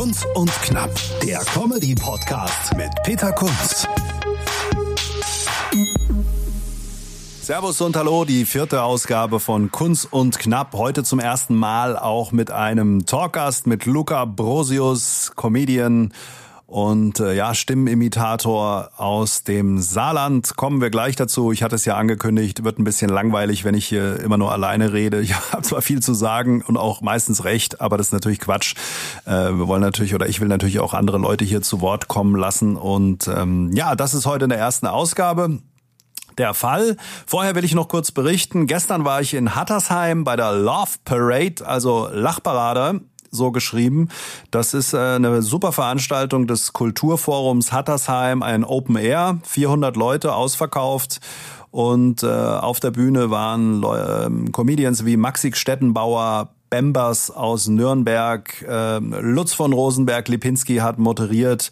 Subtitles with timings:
[0.00, 0.90] Kunz und Knapp,
[1.22, 3.86] der Comedy-Podcast mit Peter Kunz.
[7.42, 10.72] Servus und Hallo, die vierte Ausgabe von Kunz und Knapp.
[10.72, 16.14] Heute zum ersten Mal auch mit einem Talkgast mit Luca Brosius, Comedian
[16.70, 20.56] und äh, ja, Stimmenimitator aus dem Saarland.
[20.56, 21.50] Kommen wir gleich dazu.
[21.50, 24.92] Ich hatte es ja angekündigt, wird ein bisschen langweilig, wenn ich hier immer nur alleine
[24.92, 25.20] rede.
[25.20, 28.76] Ich habe zwar viel zu sagen und auch meistens recht, aber das ist natürlich Quatsch.
[29.26, 32.36] Äh, wir wollen natürlich oder ich will natürlich auch andere Leute hier zu Wort kommen
[32.36, 32.76] lassen.
[32.76, 35.58] Und ähm, ja, das ist heute in der ersten Ausgabe
[36.38, 36.96] der Fall.
[37.26, 38.68] Vorher will ich noch kurz berichten.
[38.68, 43.00] Gestern war ich in Hattersheim bei der Love Parade, also Lachparade
[43.30, 44.08] so geschrieben.
[44.50, 51.20] Das ist äh, eine super Veranstaltung des Kulturforums Hattersheim, ein Open Air, 400 Leute ausverkauft.
[51.70, 58.98] Und äh, auf der Bühne waren äh, Comedians wie Maxi Stettenbauer, Bembers aus Nürnberg, äh,
[58.98, 61.70] Lutz von Rosenberg, Lipinski hat moderiert,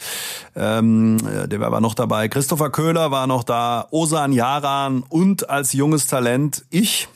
[0.57, 6.09] ähm, der war noch dabei, Christopher Köhler war noch da, Osan Yaran und als junges
[6.09, 7.09] Talent ich.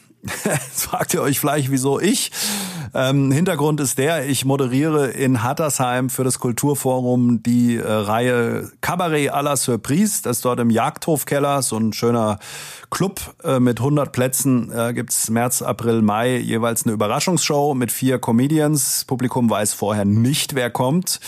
[0.45, 2.31] Jetzt fragt ihr euch vielleicht, wieso ich?
[2.95, 9.31] Ähm, Hintergrund ist der, ich moderiere in Hattersheim für das Kulturforum die äh, Reihe Cabaret
[9.33, 10.23] à la Surprise.
[10.23, 12.39] Das ist dort im Jagdhofkeller, so ein schöner
[12.91, 14.71] Club äh, mit 100 Plätzen.
[14.71, 19.07] Äh, gibt's März, April, Mai jeweils eine Überraschungsshow mit vier Comedians.
[19.07, 21.21] Publikum weiß vorher nicht, wer kommt.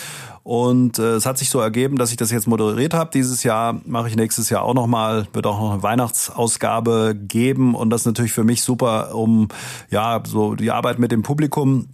[0.44, 3.10] Und äh, es hat sich so ergeben, dass ich das jetzt moderiert habe.
[3.12, 7.74] Dieses Jahr mache ich nächstes Jahr auch nochmal, wird auch noch eine Weihnachtsausgabe geben.
[7.74, 9.48] Und das ist natürlich für mich super, um
[9.90, 11.88] ja so die Arbeit mit dem Publikum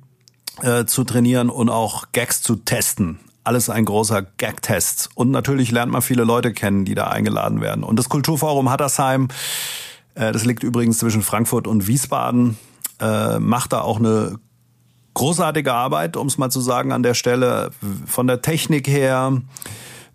[0.63, 5.11] äh, zu trainieren und auch Gags zu testen alles ein großer Gag-Test.
[5.15, 7.85] Und natürlich lernt man viele Leute kennen, die da eingeladen werden.
[7.85, 9.29] Und das Kulturforum Hattersheim,
[10.15, 12.59] äh, das liegt übrigens zwischen Frankfurt und Wiesbaden,
[13.01, 14.39] äh, macht da auch eine
[15.15, 17.71] großartige Arbeit, um es mal zu sagen an der Stelle,
[18.07, 19.41] von der Technik her,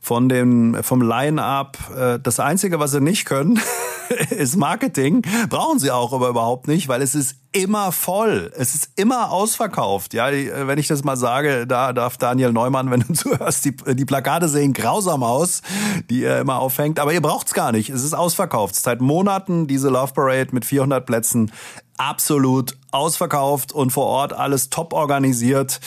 [0.06, 1.80] von dem, vom Line-up.
[1.98, 3.60] Äh, das Einzige, was sie nicht können,
[4.30, 5.24] ist Marketing.
[5.50, 8.52] Brauchen sie auch aber überhaupt nicht, weil es ist immer voll.
[8.56, 10.14] Es ist immer ausverkauft.
[10.14, 14.06] Ja, wenn ich das mal sage, da darf Daniel Neumann, wenn du zuhörst, die, die
[14.06, 15.64] Plakate sehen grausam aus,
[16.12, 17.00] die er immer aufhängt.
[17.00, 17.90] Aber ihr braucht's gar nicht.
[17.90, 18.76] Es ist ausverkauft.
[18.76, 21.52] Seit Monaten diese Love Parade mit 400 Plätzen
[21.98, 25.80] absolut ausverkauft und vor Ort alles top organisiert.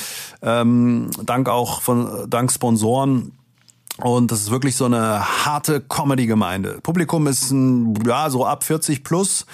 [0.43, 3.38] Ähm, dank auch von dank Sponsoren.
[4.01, 6.79] Und das ist wirklich so eine harte Comedy-Gemeinde.
[6.83, 9.45] Publikum ist ein, ja so ab 40 plus,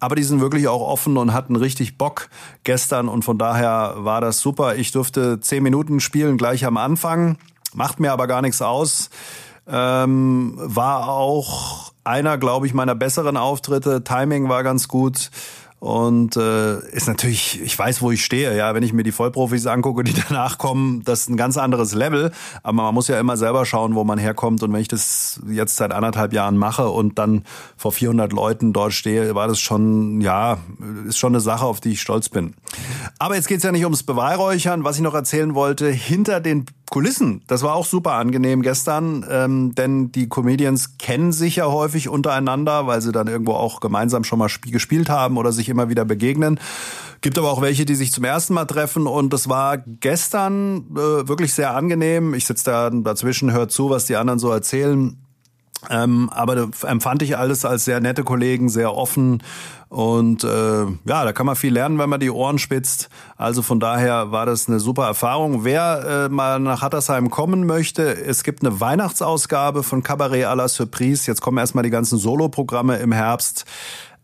[0.00, 2.28] aber die sind wirklich auch offen und hatten richtig Bock
[2.64, 4.74] gestern und von daher war das super.
[4.74, 7.38] Ich durfte zehn Minuten spielen gleich am Anfang,
[7.74, 9.08] macht mir aber gar nichts aus.
[9.68, 14.02] Ähm, war auch einer, glaube ich, meiner besseren Auftritte.
[14.02, 15.30] Timing war ganz gut.
[15.82, 19.66] Und äh, ist natürlich, ich weiß, wo ich stehe, ja, wenn ich mir die Vollprofis
[19.66, 22.30] angucke, die danach kommen, das ist ein ganz anderes Level.
[22.62, 24.62] Aber man muss ja immer selber schauen, wo man herkommt.
[24.62, 27.42] Und wenn ich das jetzt seit anderthalb Jahren mache und dann
[27.76, 30.58] vor 400 Leuten dort stehe, war das schon, ja,
[31.08, 32.54] ist schon eine Sache, auf die ich stolz bin.
[33.18, 34.84] Aber jetzt geht's ja nicht ums Beweihräuchern.
[34.84, 37.42] Was ich noch erzählen wollte, hinter den Kulissen.
[37.46, 42.86] Das war auch super angenehm gestern, ähm, denn die Comedians kennen sich ja häufig untereinander,
[42.86, 46.60] weil sie dann irgendwo auch gemeinsam schon mal gespielt haben oder sich immer wieder begegnen.
[47.22, 51.26] Gibt aber auch welche, die sich zum ersten Mal treffen und das war gestern äh,
[51.26, 52.34] wirklich sehr angenehm.
[52.34, 55.16] Ich sitze da dazwischen, hör zu, was die anderen so erzählen.
[55.90, 59.42] Ähm, aber empfand ich alles als sehr nette Kollegen, sehr offen
[59.92, 63.10] und äh, ja, da kann man viel lernen, wenn man die Ohren spitzt.
[63.36, 65.64] Also von daher war das eine super Erfahrung.
[65.64, 70.66] Wer äh, mal nach Hattersheim kommen möchte, es gibt eine Weihnachtsausgabe von Cabaret à la
[70.68, 71.26] Surprise.
[71.26, 73.66] Jetzt kommen erstmal die ganzen Soloprogramme im Herbst.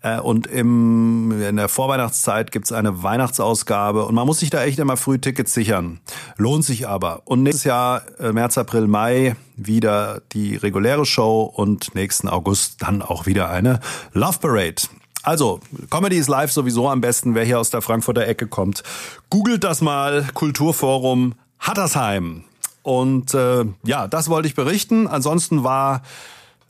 [0.02, 4.78] Äh, und im, in der Vorweihnachtszeit gibt's eine Weihnachtsausgabe und man muss sich da echt
[4.78, 6.00] immer früh Tickets sichern.
[6.36, 7.22] Lohnt sich aber.
[7.24, 13.02] Und nächstes Jahr, äh, März, April, Mai, wieder die reguläre Show und nächsten August dann
[13.02, 13.80] auch wieder eine
[14.12, 14.82] Love Parade.
[15.24, 15.60] Also,
[15.90, 18.82] Comedy ist live sowieso am besten, wer hier aus der Frankfurter Ecke kommt.
[19.30, 22.44] Googelt das mal, Kulturforum Hattersheim.
[22.82, 25.06] Und äh, ja, das wollte ich berichten.
[25.06, 26.02] Ansonsten war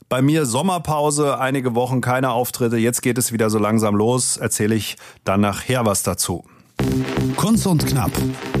[0.09, 2.77] bei mir Sommerpause, einige Wochen keine Auftritte.
[2.77, 4.37] Jetzt geht es wieder so langsam los.
[4.37, 6.43] Erzähle ich dann nachher was dazu.
[7.35, 8.11] Kunst und Knapp.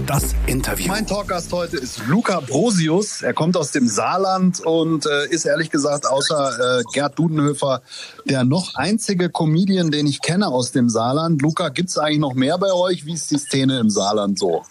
[0.05, 0.87] Das Interview.
[0.87, 3.21] Mein Talkgast heute ist Luca Brosius.
[3.21, 7.81] Er kommt aus dem Saarland und äh, ist ehrlich gesagt außer äh, Gerd Dudenhöfer
[8.25, 11.41] der noch einzige Comedian, den ich kenne aus dem Saarland.
[11.41, 13.05] Luca, gibt es eigentlich noch mehr bei euch?
[13.05, 14.63] Wie ist die Szene im Saarland so?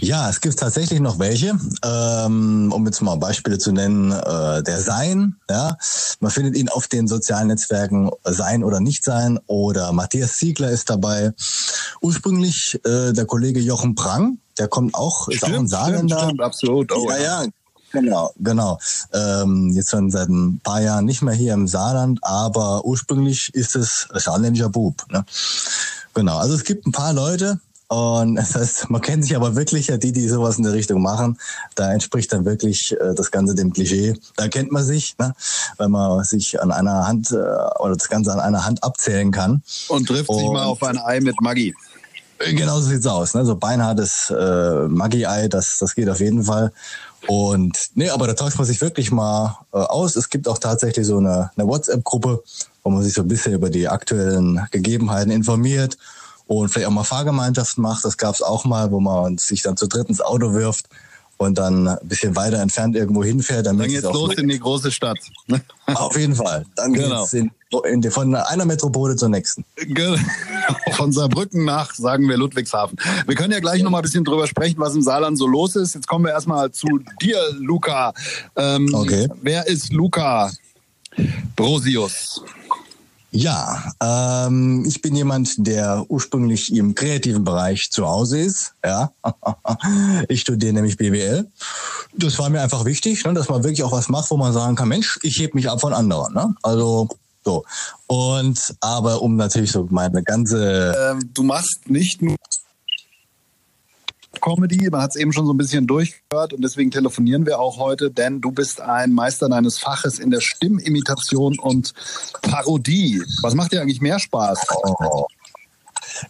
[0.00, 1.58] Ja, es gibt tatsächlich noch welche.
[1.84, 5.76] Ähm, um jetzt mal Beispiele zu nennen, äh, der Sein, ja.
[6.20, 10.90] Man findet ihn auf den sozialen Netzwerken Sein oder Nicht Sein oder Matthias Ziegler ist
[10.90, 11.32] dabei.
[12.00, 16.16] Ursprünglich äh, der Kollege Jochen Prang, der kommt auch, ist stimmt, auch ein Saarländer.
[16.16, 16.92] Stimmt, stimmt, absolut.
[16.92, 17.44] Oh, ja, ja,
[17.92, 18.78] Genau, genau.
[19.12, 23.76] Ähm, jetzt schon seit ein paar Jahren nicht mehr hier im Saarland, aber ursprünglich ist
[23.76, 25.04] es ein saarländischer Bub.
[25.10, 25.24] Ne?
[26.12, 29.88] Genau, also es gibt ein paar Leute, und das heißt, man kennt sich aber wirklich
[29.88, 31.38] ja die, die sowas in der Richtung machen.
[31.74, 34.14] Da entspricht dann wirklich äh, das Ganze dem Klischee.
[34.36, 35.34] Da kennt man sich, ne?
[35.76, 39.62] weil man sich an einer Hand äh, oder das Ganze an einer Hand abzählen kann.
[39.88, 41.74] Und trifft Und, sich mal auf ein Ei mit Maggi.
[42.38, 43.34] Genau so sieht's aus.
[43.34, 43.46] Ne?
[43.46, 46.70] So beinhartes äh, Maggi-Ei, das, das geht auf jeden Fall.
[47.28, 50.16] Und nee, aber da tauscht man sich wirklich mal äh, aus.
[50.16, 52.42] Es gibt auch tatsächlich so eine, eine WhatsApp-Gruppe,
[52.82, 55.96] wo man sich so ein bisschen über die aktuellen Gegebenheiten informiert
[56.46, 58.04] und vielleicht auch mal Fahrgemeinschaften macht.
[58.04, 60.86] Das gab es auch mal, wo man sich dann zu dritt ins Auto wirft
[61.38, 63.66] und dann ein bisschen weiter entfernt irgendwo hinfährt.
[63.66, 65.18] Dann geht's los in die große Stadt.
[65.86, 66.64] Auf jeden Fall.
[66.76, 67.20] Dann genau.
[67.22, 67.50] geht's in,
[67.84, 69.64] in die, von einer Metropole zur nächsten.
[70.92, 72.98] Von Saarbrücken nach, sagen wir, Ludwigshafen.
[73.26, 75.76] Wir können ja gleich noch mal ein bisschen drüber sprechen, was im Saarland so los
[75.76, 75.94] ist.
[75.94, 78.14] Jetzt kommen wir erstmal zu dir, Luca.
[78.56, 79.28] Ähm, okay.
[79.42, 80.50] Wer ist Luca
[81.54, 82.42] Brosius?
[83.36, 88.72] Ja, ähm, ich bin jemand, der ursprünglich im kreativen Bereich zu Hause ist.
[88.82, 89.12] Ja,
[90.28, 91.46] ich studiere nämlich BWL.
[92.16, 94.74] Das war mir einfach wichtig, ne, dass man wirklich auch was macht, wo man sagen
[94.74, 96.32] kann, Mensch, ich heb mich ab von anderen.
[96.32, 96.54] Ne?
[96.62, 97.10] Also
[97.44, 97.62] so.
[98.06, 100.96] Und aber um natürlich so meine ganze.
[100.98, 102.36] Ähm, du machst nicht nur
[104.46, 104.88] Comedy.
[104.90, 108.12] Man hat es eben schon so ein bisschen durchgehört und deswegen telefonieren wir auch heute,
[108.12, 111.92] denn du bist ein Meister deines Faches in der Stimmimitation und
[112.42, 113.22] Parodie.
[113.42, 114.66] Was macht dir eigentlich mehr Spaß?
[114.84, 115.26] Oh.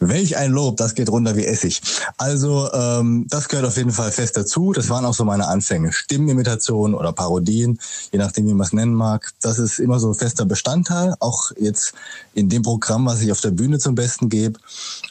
[0.01, 1.81] Welch ein Lob, das geht runter wie Essig.
[2.19, 4.73] Also ähm, das gehört auf jeden Fall fest dazu.
[4.73, 5.93] Das waren auch so meine Anfänge.
[5.93, 7.79] Stimmenimitationen oder Parodien,
[8.13, 9.33] je nachdem, wie man es nennen mag.
[9.41, 11.95] Das ist immer so ein fester Bestandteil, auch jetzt
[12.35, 14.59] in dem Programm, was ich auf der Bühne zum Besten gebe.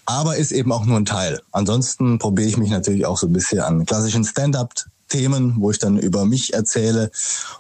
[0.06, 1.42] Aber ist eben auch nur ein Teil.
[1.52, 4.74] Ansonsten probiere ich mich natürlich auch so ein bisschen an klassischen Stand-up
[5.08, 7.12] Themen, wo ich dann über mich erzähle.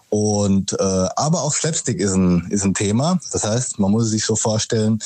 [0.09, 3.19] Und äh, aber auch Slapstick ist ein ist ein Thema.
[3.31, 4.99] Das heißt, man muss sich so vorstellen,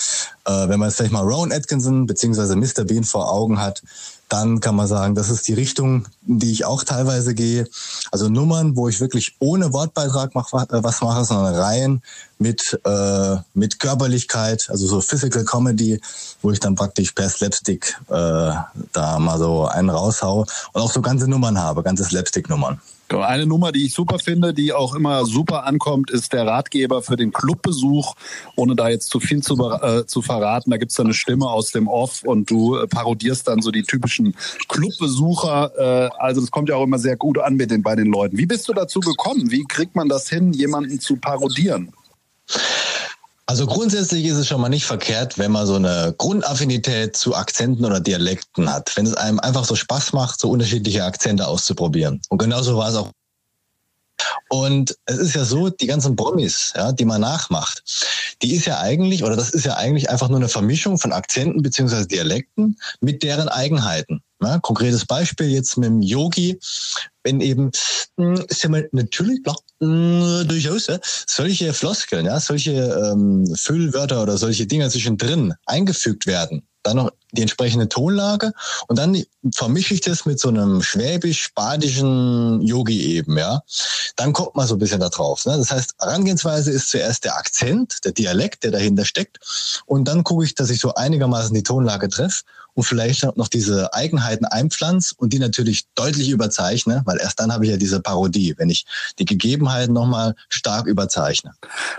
[0.45, 2.85] äh, wenn man jetzt vielleicht mal Rowan Atkinson beziehungsweise Mr.
[2.85, 3.81] Bean vor Augen hat,
[4.29, 7.67] dann kann man sagen, das ist die Richtung, in die ich auch teilweise gehe.
[8.11, 12.01] Also Nummern, wo ich wirklich ohne Wortbeitrag mach, äh, was mache, sondern rein
[12.37, 15.99] mit, äh, mit Körperlichkeit, also so Physical Comedy,
[16.41, 18.51] wo ich dann praktisch per Slapstick äh,
[18.93, 22.79] da mal so einen raushau und auch so ganze Nummern habe, ganze Slapstick-Nummern.
[23.11, 27.15] Eine Nummer, die ich super finde, die auch immer super ankommt, ist der Ratgeber für
[27.15, 28.15] den Clubbesuch.
[28.55, 31.71] Ohne da jetzt zu viel zu, äh, zu verraten, da gibt's da eine Stimme aus
[31.71, 34.35] dem Off und du äh, parodierst dann so die typischen
[34.67, 35.71] Clubbesucher.
[35.77, 38.37] Äh, also das kommt ja auch immer sehr gut an mit den, bei den Leuten.
[38.37, 39.51] Wie bist du dazu gekommen?
[39.51, 41.91] Wie kriegt man das hin, jemanden zu parodieren?
[43.49, 47.83] Also grundsätzlich ist es schon mal nicht verkehrt, wenn man so eine Grundaffinität zu Akzenten
[47.83, 48.95] oder Dialekten hat.
[48.95, 52.21] Wenn es einem einfach so Spaß macht, so unterschiedliche Akzente auszuprobieren.
[52.29, 53.09] Und genauso war es auch
[54.49, 57.83] und es ist ja so, die ganzen Promis, ja, die man nachmacht,
[58.41, 61.63] die ist ja eigentlich, oder das ist ja eigentlich einfach nur eine Vermischung von Akzenten
[61.63, 64.21] beziehungsweise Dialekten mit deren Eigenheiten.
[64.43, 66.59] Ja, konkretes Beispiel jetzt mit dem Yogi,
[67.23, 67.71] wenn eben,
[68.17, 74.21] hm, ist ja mal natürlich mh, hm, durchaus ja, solche Floskeln, ja, solche ähm, Füllwörter
[74.21, 78.51] oder solche Dinge zwischendrin eingefügt werden, dann noch die entsprechende Tonlage
[78.87, 79.23] und dann
[79.53, 83.61] vermische ich das mit so einem schwäbisch-badischen Yogi eben, ja.
[84.15, 85.45] Dann kommt man so ein bisschen da drauf.
[85.45, 85.55] Ne?
[85.57, 89.37] Das heißt, Herangehensweise ist zuerst der Akzent, der Dialekt, der dahinter steckt
[89.85, 92.43] und dann gucke ich, dass ich so einigermaßen die Tonlage treffe
[92.73, 97.65] und vielleicht noch diese Eigenheiten einpflanze und die natürlich deutlich überzeichne, weil erst dann habe
[97.65, 98.85] ich ja diese Parodie, wenn ich
[99.19, 99.25] die
[99.69, 101.53] Gegebenheiten nochmal stark überzeichne.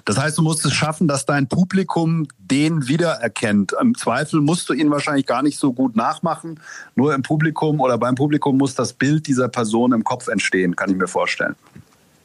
[0.05, 3.75] Das heißt, du musst es schaffen, dass dein Publikum den wiedererkennt.
[3.81, 6.61] Im Zweifel musst du ihn wahrscheinlich gar nicht so gut nachmachen.
[6.95, 10.91] Nur im Publikum oder beim Publikum muss das Bild dieser Person im Kopf entstehen, kann
[10.91, 11.57] ich mir vorstellen.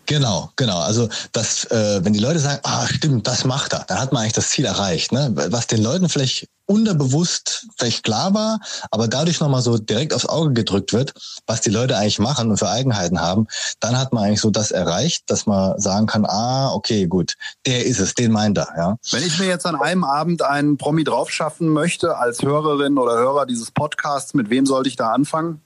[0.06, 0.80] Genau, genau.
[0.80, 4.22] Also das, äh, wenn die Leute sagen, ah, stimmt, das macht er, dann hat man
[4.22, 5.12] eigentlich das Ziel erreicht.
[5.12, 5.32] Ne?
[5.34, 8.60] Was den Leuten vielleicht unterbewusst vielleicht klar war,
[8.90, 11.14] aber dadurch nochmal so direkt aufs Auge gedrückt wird,
[11.46, 13.48] was die Leute eigentlich machen und für Eigenheiten haben,
[13.80, 17.36] dann hat man eigentlich so das erreicht, dass man sagen kann, ah, okay, gut,
[17.66, 18.68] der ist es, den meint er.
[18.78, 18.98] Ja.
[19.12, 23.46] Wenn ich mir jetzt an einem Abend einen Promi draufschaffen möchte, als Hörerin oder Hörer
[23.46, 25.62] dieses Podcasts, mit wem sollte ich da anfangen?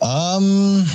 [0.00, 0.88] Ähm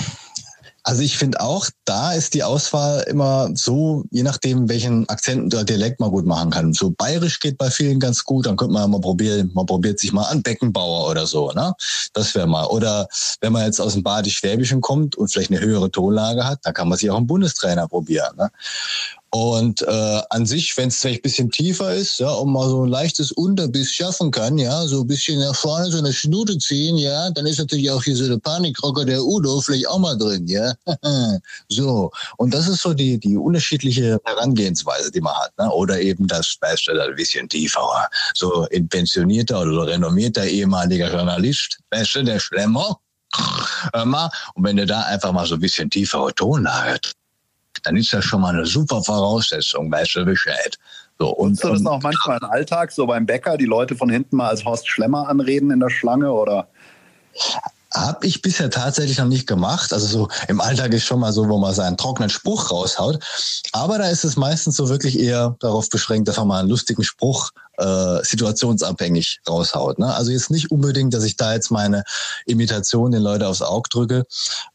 [0.87, 5.65] also ich finde auch, da ist die Auswahl immer so, je nachdem, welchen Akzent oder
[5.65, 6.71] Dialekt man gut machen kann.
[6.71, 10.13] So bayerisch geht bei vielen ganz gut, dann könnte man mal probieren, man probiert sich
[10.13, 11.73] mal an Beckenbauer oder so, ne?
[12.13, 12.67] Das wäre mal.
[12.67, 13.09] Oder
[13.41, 16.87] wenn man jetzt aus dem Badisch-Schwäbischen kommt und vielleicht eine höhere Tonlage hat, dann kann
[16.87, 18.37] man sich auch einen Bundestrainer probieren.
[18.37, 18.49] Ne?
[19.31, 22.83] Und äh, an sich, wenn es vielleicht ein bisschen tiefer ist, ja, und mal so
[22.83, 26.97] ein leichtes Unterbiss schaffen kann, ja, so ein bisschen nach vorne so eine Schnute ziehen,
[26.97, 30.47] ja, dann ist natürlich auch hier so der Panikrocker der Udo vielleicht auch mal drin,
[30.47, 30.73] ja.
[31.69, 32.09] so.
[32.37, 35.69] Und das ist so die, die unterschiedliche Herangehensweise, die man hat, ne?
[35.71, 41.79] Oder eben das Special ein bisschen tiefer, so ein pensionierter oder so renommierter ehemaliger Journalist,
[41.91, 42.97] weißt du, der Schlemmer.
[43.93, 46.99] Und wenn du da einfach mal so ein bisschen tiefere Tonlage
[47.87, 50.77] dann ist das schon mal eine super Voraussetzung, weißt du Bescheid.
[51.17, 54.09] So, und, Nutzt du das auch manchmal im Alltag, so beim Bäcker, die Leute von
[54.09, 56.67] hinten mal als Horst Schlemmer anreden in der Schlange oder?
[57.93, 59.93] Habe ich bisher tatsächlich noch nicht gemacht.
[59.93, 63.23] Also so im Alltag ist schon mal so, wo man seinen trockenen Spruch raushaut.
[63.71, 67.03] Aber da ist es meistens so wirklich eher darauf beschränkt, dass man mal einen lustigen
[67.03, 69.99] Spruch äh, situationsabhängig raushaut.
[69.99, 70.13] Ne?
[70.13, 72.03] Also jetzt nicht unbedingt, dass ich da jetzt meine
[72.45, 74.25] Imitation den Leuten aufs Auge drücke.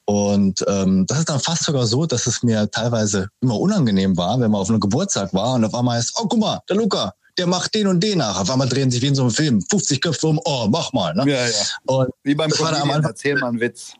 [0.04, 4.40] Und ähm, das ist dann fast sogar so, dass es mir teilweise immer unangenehm war,
[4.40, 7.12] wenn man auf einem Geburtstag war und auf einmal ist, oh guck mal, der Luca,
[7.38, 8.40] der macht den und den nach.
[8.40, 11.14] Auf einmal drehen sich wie in so einem Film 50 Köpfe um, oh, mach mal.
[11.14, 11.30] Ne?
[11.30, 11.52] Ja, ja.
[11.86, 13.92] Und wie beim Comedian, erzähl mal einen Witz.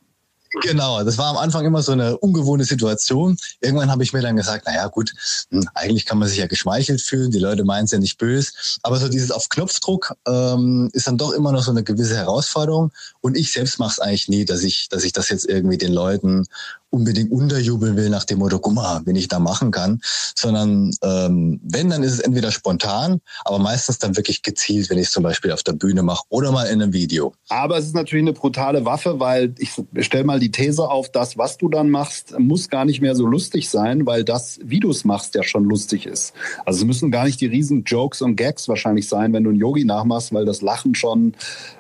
[0.61, 3.39] Genau, das war am Anfang immer so eine ungewohnte Situation.
[3.61, 5.15] Irgendwann habe ich mir dann gesagt, naja gut,
[5.51, 8.53] hm, eigentlich kann man sich ja geschmeichelt fühlen, die Leute meinen es ja nicht böse.
[8.83, 12.93] Aber so dieses auf Knopfdruck ähm, ist dann doch immer noch so eine gewisse Herausforderung.
[13.23, 15.93] Und ich selbst mache es eigentlich nie, dass ich, dass ich das jetzt irgendwie den
[15.93, 16.47] Leuten
[16.93, 20.01] unbedingt unterjubeln will nach dem Motto, guck mal, wenn ich da machen kann,
[20.37, 25.07] sondern ähm, wenn, dann ist es entweder spontan, aber meistens dann wirklich gezielt, wenn ich
[25.07, 27.33] es zum Beispiel auf der Bühne mache oder mal in einem Video.
[27.49, 31.39] Aber es ist natürlich eine brutale Waffe, weil ich stelle mal die These auf, das,
[31.39, 34.91] was du dann machst, muss gar nicht mehr so lustig sein, weil das, wie du
[34.91, 36.35] es machst, ja schon lustig ist.
[36.67, 39.59] Also es müssen gar nicht die riesen Jokes und Gags wahrscheinlich sein, wenn du einen
[39.59, 41.35] Yogi nachmachst, weil das Lachen schon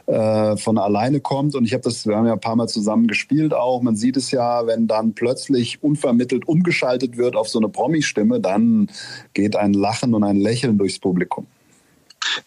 [0.06, 1.54] äh, von alleine kommt.
[1.54, 3.82] Und ich habe das, wir haben ja ein paar Mal zusammen gespielt auch.
[3.82, 8.88] Man sieht es ja, wenn dann plötzlich unvermittelt umgeschaltet wird auf so eine Promi-Stimme, dann
[9.34, 11.46] geht ein Lachen und ein Lächeln durchs Publikum.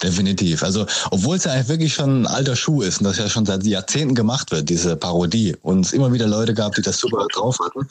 [0.01, 0.63] Definitiv.
[0.63, 3.45] Also, obwohl es ja eigentlich wirklich schon ein alter Schuh ist und das ja schon
[3.45, 7.25] seit Jahrzehnten gemacht wird, diese Parodie, und es immer wieder Leute gab, die das super
[7.33, 7.87] drauf hatten,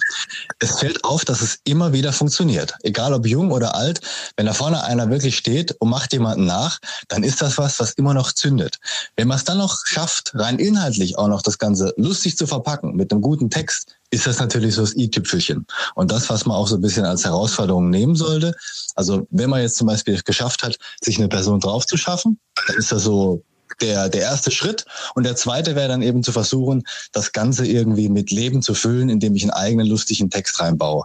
[0.58, 2.74] es fällt auf, dass es immer wieder funktioniert.
[2.82, 4.00] Egal ob jung oder alt,
[4.36, 7.92] wenn da vorne einer wirklich steht und macht jemanden nach, dann ist das was, was
[7.92, 8.78] immer noch zündet.
[9.16, 12.96] Wenn man es dann noch schafft, rein inhaltlich auch noch das Ganze lustig zu verpacken,
[12.96, 15.66] mit einem guten Text, ist das natürlich so das i-Tüpfelchen.
[15.94, 18.54] Und das, was man auch so ein bisschen als Herausforderung nehmen sollte.
[18.94, 22.76] Also wenn man jetzt zum Beispiel geschafft hat, sich eine Person drauf zu schaffen, dann
[22.76, 23.42] ist das so
[23.80, 24.84] der, der erste Schritt.
[25.14, 29.08] Und der zweite wäre dann eben zu versuchen, das Ganze irgendwie mit Leben zu füllen,
[29.08, 31.04] indem ich einen eigenen lustigen Text reinbaue.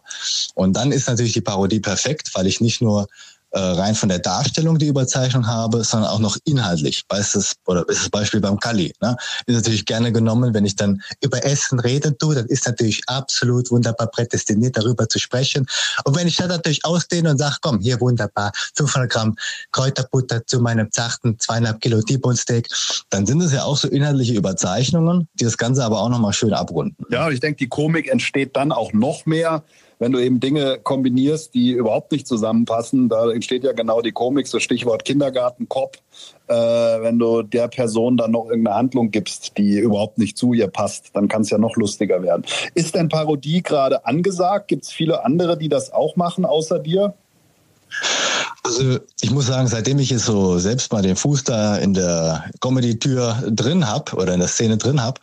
[0.56, 3.08] Und dann ist natürlich die Parodie perfekt, weil ich nicht nur
[3.51, 7.03] äh, rein von der Darstellung die Überzeichnung habe, sondern auch noch inhaltlich.
[7.10, 8.94] Weißt du, oder ist das Beispiel beim Kali.
[9.01, 9.15] Ne?
[9.46, 13.72] Ist natürlich gerne genommen, wenn ich dann über Essen reden tue, dann ist natürlich absolut
[13.72, 15.65] wunderbar prädestiniert, darüber zu sprechen.
[16.06, 19.36] Und wenn ich dann natürlich ausdehne und sage, komm, hier wunderbar, 500 Gramm
[19.72, 22.68] Kräuterbutter zu meinem zarten zweieinhalb Kilo T-Bone Steak,
[23.10, 26.53] dann sind es ja auch so inhaltliche Überzeichnungen, die das Ganze aber auch nochmal schön
[26.53, 27.06] abrunden.
[27.10, 29.63] Ja, ich denke, die Komik entsteht dann auch noch mehr,
[30.00, 34.48] wenn du eben Dinge kombinierst, die überhaupt nicht zusammenpassen, da entsteht ja genau die Komik,
[34.48, 35.98] so Stichwort Kindergartenkopf,
[36.48, 40.68] äh, wenn du der Person dann noch irgendeine Handlung gibst, die überhaupt nicht zu ihr
[40.68, 42.44] passt, dann kann es ja noch lustiger werden.
[42.74, 44.70] Ist denn Parodie gerade angesagt?
[44.70, 47.13] Gibt es viele andere, die das auch machen, außer dir?
[48.63, 52.46] Also ich muss sagen, seitdem ich jetzt so selbst mal den Fuß da in der
[52.62, 55.20] Comedy-Tür drin habe oder in der Szene drin habe,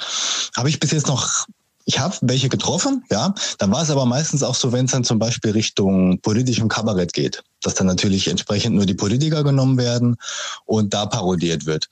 [0.56, 1.46] habe ich bis jetzt noch
[1.86, 3.32] ich habe welche getroffen, ja.
[3.58, 7.12] Dann war es aber meistens auch so, wenn es dann zum Beispiel Richtung politischem Kabarett
[7.12, 10.16] geht, dass dann natürlich entsprechend nur die Politiker genommen werden
[10.64, 11.88] und da parodiert wird.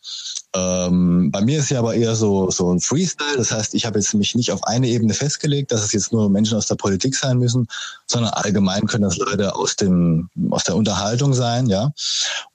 [0.53, 3.37] Ähm, bei mir ist ja aber eher so, so ein Freestyle.
[3.37, 6.29] Das heißt, ich habe jetzt mich nicht auf eine Ebene festgelegt, dass es jetzt nur
[6.29, 7.69] Menschen aus der Politik sein müssen,
[8.07, 11.93] sondern allgemein können das Leute aus dem, aus der Unterhaltung sein, ja.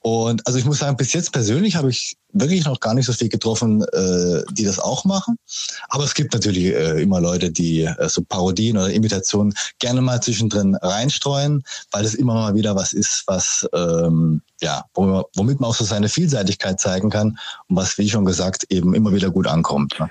[0.00, 3.12] Und also ich muss sagen, bis jetzt persönlich habe ich wirklich noch gar nicht so
[3.12, 5.36] viel getroffen, äh, die das auch machen.
[5.88, 10.22] Aber es gibt natürlich äh, immer Leute, die äh, so Parodien oder Imitationen gerne mal
[10.22, 15.74] zwischendrin reinstreuen, weil es immer mal wieder was ist, was ähm, ja, womit man auch
[15.74, 19.98] so seine Vielseitigkeit zeigen kann und was, wie schon gesagt, eben immer wieder gut ankommt.
[19.98, 20.10] Ne?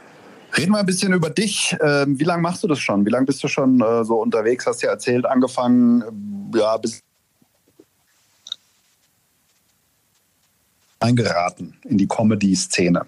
[0.58, 1.76] Reden wir ein bisschen über dich.
[1.82, 3.06] Ähm, wie lange machst du das schon?
[3.06, 4.66] Wie lange bist du schon äh, so unterwegs?
[4.66, 6.02] Hast du ja erzählt, angefangen,
[6.54, 7.02] äh, ja, bis
[11.00, 13.06] eingeraten in die Comedy-Szene.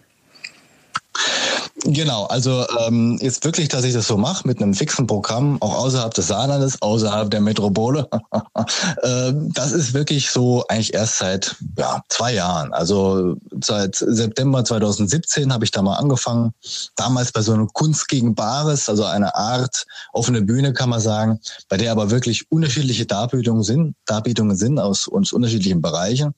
[1.84, 5.76] Genau, also ähm, ist wirklich, dass ich das so mache mit einem fixen Programm, auch
[5.76, 8.08] außerhalb des Saarlandes, außerhalb der Metropole.
[9.02, 12.72] äh, das ist wirklich so eigentlich erst seit ja, zwei Jahren.
[12.74, 16.54] Also seit September 2017 habe ich da mal angefangen.
[16.96, 21.40] Damals bei so einem Kunst gegen Bares, also eine Art offene Bühne, kann man sagen,
[21.68, 26.36] bei der aber wirklich unterschiedliche Darbietungen sind, Darbietungen sind aus uns unterschiedlichen Bereichen.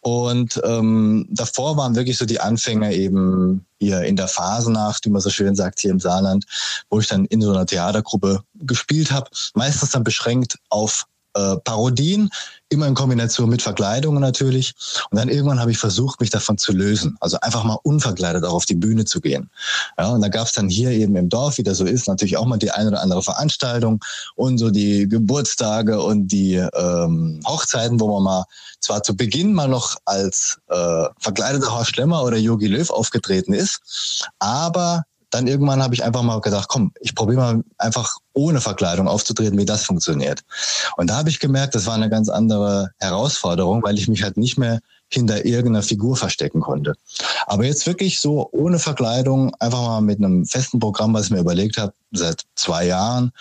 [0.00, 5.22] Und ähm, davor waren wirklich so die Anfänge eben hier in der Phasenacht, wie man
[5.22, 6.44] so schön sagt, hier im Saarland,
[6.90, 9.30] wo ich dann in so einer Theatergruppe gespielt habe.
[9.54, 12.30] Meistens dann beschränkt auf äh, Parodien,
[12.68, 14.74] immer in Kombination mit Verkleidungen natürlich.
[15.10, 17.16] Und dann irgendwann habe ich versucht, mich davon zu lösen.
[17.20, 19.50] Also einfach mal unverkleidet auch auf die Bühne zu gehen.
[19.98, 22.36] Ja, und da gab es dann hier eben im Dorf, wie das so ist, natürlich
[22.36, 24.00] auch mal die eine oder andere Veranstaltung
[24.36, 28.44] und so die Geburtstage und die ähm, Hochzeiten, wo man mal
[28.80, 34.28] zwar zu Beginn mal noch als äh, verkleideter Horst Schlemmer oder Yogi Löw aufgetreten ist,
[34.38, 39.08] aber dann irgendwann habe ich einfach mal gedacht, komm, ich probiere mal einfach ohne Verkleidung
[39.08, 40.42] aufzutreten, wie das funktioniert.
[40.96, 44.36] Und da habe ich gemerkt, das war eine ganz andere Herausforderung, weil ich mich halt
[44.36, 44.80] nicht mehr
[45.12, 46.94] hinter irgendeiner Figur verstecken konnte.
[47.46, 51.40] Aber jetzt wirklich so ohne Verkleidung, einfach mal mit einem festen Programm, was ich mir
[51.40, 53.32] überlegt habe, seit zwei Jahren.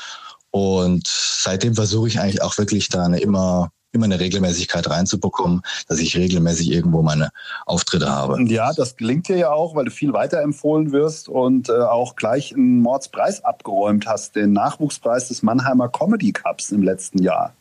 [0.52, 6.00] Und seitdem versuche ich eigentlich auch wirklich da eine immer immer eine Regelmäßigkeit reinzubekommen, dass
[6.00, 7.30] ich regelmäßig irgendwo meine
[7.66, 8.42] Auftritte habe.
[8.44, 12.54] Ja, das gelingt dir ja auch, weil du viel weiterempfohlen wirst und äh, auch gleich
[12.54, 17.54] einen Mordspreis abgeräumt hast, den Nachwuchspreis des Mannheimer Comedy Cups im letzten Jahr.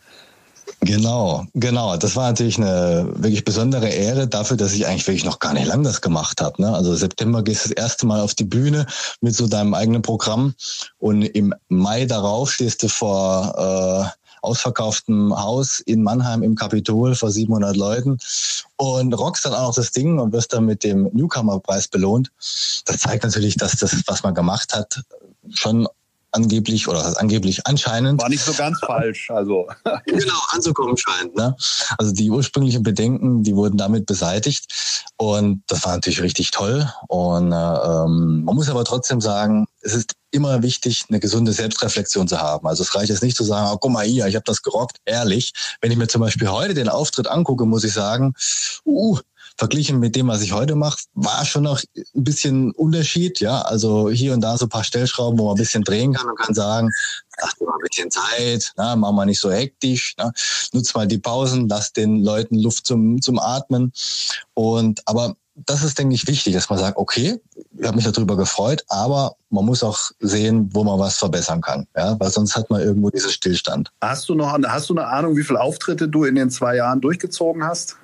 [0.81, 1.97] Genau, genau.
[1.97, 5.67] Das war natürlich eine wirklich besondere Ehre dafür, dass ich eigentlich wirklich noch gar nicht
[5.67, 6.63] lang das gemacht habe.
[6.63, 6.73] Ne?
[6.73, 8.87] Also September gehst du das erste Mal auf die Bühne
[9.21, 10.55] mit so deinem eigenen Programm
[10.99, 17.31] und im Mai darauf stehst du vor äh, ausverkauftem Haus in Mannheim im Kapitol vor
[17.31, 18.19] 700 Leuten
[18.77, 22.31] und rockst dann auch noch das Ding und wirst dann mit dem Newcomer-Preis belohnt.
[22.85, 25.03] Das zeigt natürlich, dass das, was man gemacht hat,
[25.51, 25.89] schon
[26.33, 28.21] angeblich oder angeblich anscheinend.
[28.21, 29.67] War nicht so ganz falsch, also.
[30.07, 31.35] genau, anzukommen scheint.
[31.35, 31.57] Ne?
[31.97, 34.67] Also die ursprünglichen Bedenken, die wurden damit beseitigt
[35.17, 36.89] und das war natürlich richtig toll.
[37.09, 42.29] Und äh, ähm, man muss aber trotzdem sagen, es ist immer wichtig, eine gesunde Selbstreflexion
[42.29, 42.69] zu haben.
[42.69, 44.99] Also es reicht jetzt nicht zu sagen, oh, guck mal hier, ich habe das gerockt.
[45.07, 48.35] Ehrlich, wenn ich mir zum Beispiel heute den Auftritt angucke, muss ich sagen,
[48.85, 49.19] uh,
[49.57, 53.41] verglichen mit dem, was ich heute mache, war schon noch ein bisschen Unterschied.
[53.41, 56.29] Ja, also hier und da so ein paar Stellschrauben, wo man ein bisschen drehen kann
[56.29, 56.91] und kann sagen,
[57.41, 60.33] ach, mal ein bisschen Zeit, na, mach mal nicht so hektisch, na,
[60.73, 63.93] nutz mal die Pausen, lass den Leuten Luft zum, zum Atmen.
[64.53, 67.41] Und aber das ist, denke ich, wichtig, dass man sagt, okay,
[67.79, 71.87] ich habe mich darüber gefreut, aber man muss auch sehen, wo man was verbessern kann,
[71.97, 73.91] ja, weil sonst hat man irgendwo diesen Stillstand.
[74.01, 77.01] Hast du noch, hast du eine Ahnung, wie viele Auftritte du in den zwei Jahren
[77.01, 77.97] durchgezogen hast?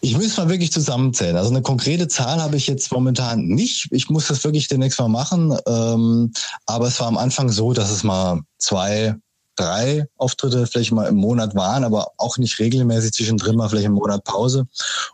[0.00, 1.36] Ich muss mal wirklich zusammenzählen.
[1.36, 3.88] Also eine konkrete Zahl habe ich jetzt momentan nicht.
[3.90, 5.56] Ich muss das wirklich demnächst mal machen.
[5.66, 6.32] Ähm,
[6.66, 9.14] aber es war am Anfang so, dass es mal zwei,
[9.56, 13.92] drei Auftritte vielleicht mal im Monat waren, aber auch nicht regelmäßig zwischendrin mal vielleicht im
[13.92, 14.66] Monat Pause.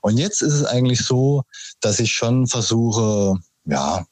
[0.02, 1.42] Und jetzt ist es eigentlich so,
[1.80, 4.04] dass ich schon versuche, ja,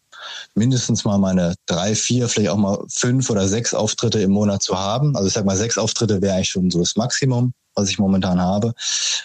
[0.54, 4.78] mindestens mal meine drei, vier, vielleicht auch mal fünf oder sechs Auftritte im Monat zu
[4.78, 5.16] haben.
[5.16, 8.40] Also ich sag mal, sechs Auftritte wäre eigentlich schon so das Maximum was ich momentan
[8.40, 8.74] habe,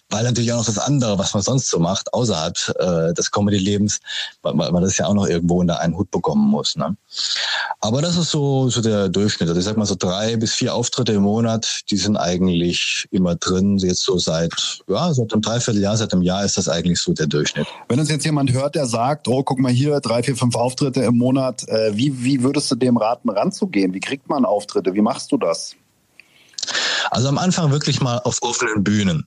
[0.10, 4.00] weil natürlich auch noch das andere, was man sonst so macht, außerhalb äh, des Comedy-Lebens,
[4.42, 6.76] weil, weil man das ja auch noch irgendwo unter einen Hut bekommen muss.
[6.76, 6.96] Ne?
[7.80, 9.50] Aber das ist so, so der Durchschnitt.
[9.50, 13.36] Also ich sag mal so drei bis vier Auftritte im Monat, die sind eigentlich immer
[13.36, 13.78] drin.
[13.78, 14.54] Jetzt so seit,
[14.88, 17.68] ja, seit einem Dreivierteljahr, seit einem Jahr ist das eigentlich so der Durchschnitt.
[17.89, 21.02] Wenn uns jetzt jemand hört, der sagt, oh, guck mal hier, drei, vier, fünf Auftritte
[21.04, 23.94] im Monat, äh, wie, wie würdest du dem raten, ranzugehen?
[23.94, 24.94] Wie kriegt man Auftritte?
[24.94, 25.76] Wie machst du das?
[27.12, 29.26] Also am Anfang wirklich mal auf offenen Bühnen.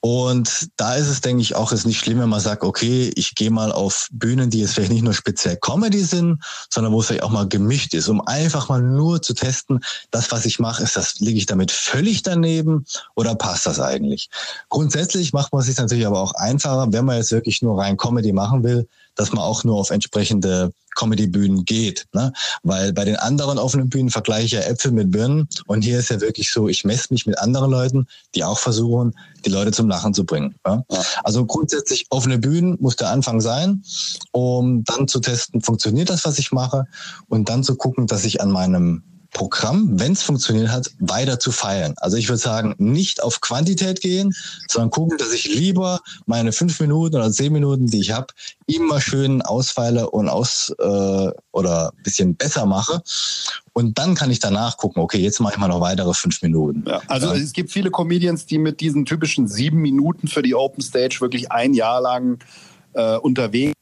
[0.00, 3.34] Und da ist es, denke ich, auch ist nicht schlimm, wenn man sagt, okay, ich
[3.34, 7.06] gehe mal auf Bühnen, die jetzt vielleicht nicht nur speziell Comedy sind, sondern wo es
[7.06, 10.82] vielleicht auch mal gemischt ist, um einfach mal nur zu testen, das, was ich mache,
[10.82, 14.30] ist das, liege ich damit völlig daneben oder passt das eigentlich?
[14.70, 17.98] Grundsätzlich macht man es sich natürlich aber auch einfacher, wenn man jetzt wirklich nur rein
[17.98, 18.88] Comedy machen will,
[19.20, 22.06] dass man auch nur auf entsprechende Comedy-Bühnen geht.
[22.14, 22.32] Ne?
[22.62, 26.08] Weil bei den anderen offenen Bühnen vergleiche ich ja Äpfel mit Birnen und hier ist
[26.08, 29.88] ja wirklich so, ich messe mich mit anderen Leuten, die auch versuchen, die Leute zum
[29.88, 30.54] Lachen zu bringen.
[30.66, 30.84] Ja?
[31.22, 33.82] Also grundsätzlich offene Bühnen muss der Anfang sein,
[34.32, 36.86] um dann zu testen, funktioniert das, was ich mache
[37.28, 41.52] und dann zu gucken, dass ich an meinem Programm, wenn es funktioniert hat, weiter zu
[41.52, 41.94] feiern.
[41.98, 44.34] Also ich würde sagen, nicht auf Quantität gehen,
[44.68, 48.28] sondern gucken, dass ich lieber meine fünf Minuten oder zehn Minuten, die ich habe,
[48.66, 53.02] immer schön ausfeile und aus äh, oder bisschen besser mache.
[53.72, 56.84] Und dann kann ich danach gucken, okay, jetzt mache ich mal noch weitere fünf Minuten.
[56.86, 57.34] Ja, also ja.
[57.34, 61.52] es gibt viele Comedians, die mit diesen typischen sieben Minuten für die Open Stage wirklich
[61.52, 62.38] ein Jahr lang
[62.94, 63.74] äh, unterwegs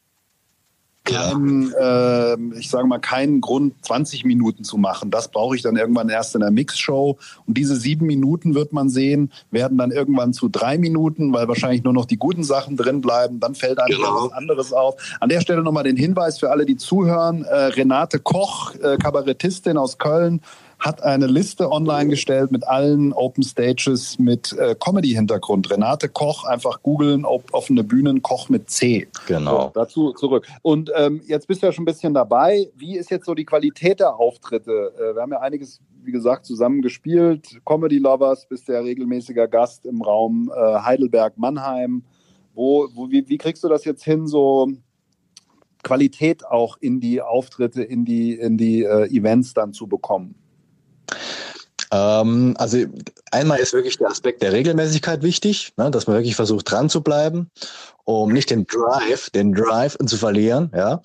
[1.22, 2.34] keinen, ja.
[2.34, 5.10] äh, ich sage mal, keinen Grund, 20 Minuten zu machen.
[5.10, 7.18] Das brauche ich dann irgendwann erst in der Mixshow.
[7.46, 11.84] Und diese sieben Minuten wird man sehen, werden dann irgendwann zu drei Minuten, weil wahrscheinlich
[11.84, 13.40] nur noch die guten Sachen drin bleiben.
[13.40, 14.26] Dann fällt einem genau.
[14.26, 14.96] was anderes auf.
[15.20, 17.44] An der Stelle nochmal den Hinweis für alle, die zuhören.
[17.44, 20.40] Äh, Renate Koch, äh, Kabarettistin aus Köln,
[20.78, 25.70] hat eine Liste online gestellt mit allen Open Stages mit äh, Comedy-Hintergrund.
[25.70, 29.08] Renate Koch, einfach googeln, offene Bühnen, Koch mit C.
[29.26, 29.62] Genau.
[29.62, 30.46] So, dazu zurück.
[30.62, 32.70] Und ähm, jetzt bist du ja schon ein bisschen dabei.
[32.76, 34.92] Wie ist jetzt so die Qualität der Auftritte?
[34.96, 37.58] Äh, wir haben ja einiges, wie gesagt, zusammen gespielt.
[37.64, 42.04] Comedy Lovers, bist du ja regelmäßiger Gast im Raum äh, Heidelberg-Mannheim.
[42.54, 44.68] Wo, wo, wie, wie kriegst du das jetzt hin, so
[45.82, 50.36] Qualität auch in die Auftritte, in die, in die äh, Events dann zu bekommen?
[51.90, 52.78] Ähm, also
[53.30, 57.02] einmal ist wirklich der Aspekt der Regelmäßigkeit wichtig, ne, dass man wirklich versucht dran zu
[57.02, 57.50] bleiben,
[58.04, 61.00] um nicht den Drive, den Drive zu verlieren, ja.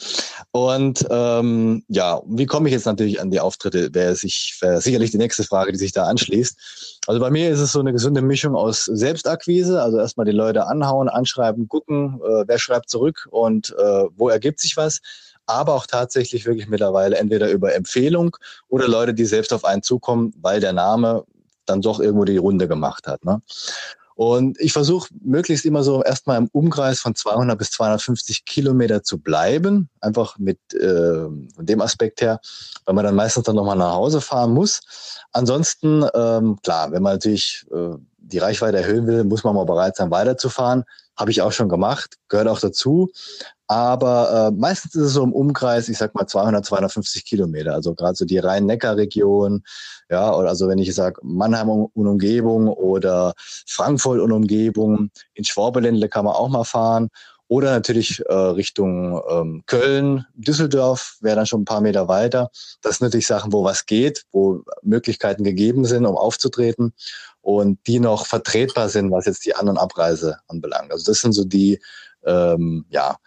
[0.52, 3.93] Und ähm, ja, wie komme ich jetzt natürlich an die Auftritte?
[3.93, 7.00] Wäre sich wäre sicherlich die nächste Frage, die sich da anschließt.
[7.08, 10.67] Also bei mir ist es so eine gesunde Mischung aus Selbstakquise, also erstmal die Leute
[10.67, 15.02] anhauen, anschreiben, gucken, äh, wer schreibt zurück und äh, wo ergibt sich was
[15.45, 18.36] aber auch tatsächlich wirklich mittlerweile entweder über Empfehlung
[18.67, 21.25] oder Leute, die selbst auf einen zukommen, weil der Name
[21.65, 23.23] dann doch irgendwo die Runde gemacht hat.
[23.25, 23.41] Ne?
[24.15, 29.17] Und ich versuche möglichst immer so erstmal im Umkreis von 200 bis 250 Kilometer zu
[29.17, 31.27] bleiben, einfach mit äh,
[31.58, 32.39] dem Aspekt her,
[32.86, 34.82] weil man dann meistens dann nochmal nach Hause fahren muss.
[35.32, 39.95] Ansonsten, ähm, klar, wenn man natürlich äh, die Reichweite erhöhen will, muss man mal bereit
[39.95, 40.84] sein, weiterzufahren.
[41.15, 43.12] Habe ich auch schon gemacht, gehört auch dazu.
[43.74, 47.74] Aber äh, meistens ist es so im Umkreis, ich sag mal 200, 250 Kilometer.
[47.74, 49.64] Also gerade so die Rhein-Neckar-Region,
[50.12, 53.34] ja, oder also wenn ich sage Mannheim und Umgebung oder
[53.68, 57.10] Frankfurt und Umgebung, in Schwabeländle kann man auch mal fahren.
[57.54, 62.50] Oder natürlich äh, Richtung ähm, Köln, Düsseldorf wäre dann schon ein paar Meter weiter.
[62.82, 66.94] Das sind natürlich Sachen, wo was geht, wo Möglichkeiten gegeben sind, um aufzutreten
[67.42, 70.92] und die noch vertretbar sind, was jetzt die anderen Abreise anbelangt.
[70.92, 71.80] Also das sind so die
[72.26, 73.18] ähm, ja,